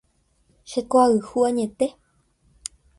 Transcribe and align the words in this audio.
Hekoayhu 0.71 1.37
añete. 1.47 1.87